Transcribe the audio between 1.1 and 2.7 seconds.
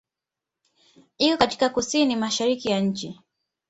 Iko katika kusini-mashariki